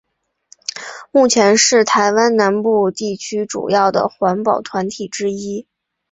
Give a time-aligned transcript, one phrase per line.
[1.11, 5.67] 目前是台湾南部地区主要的环保团体之一。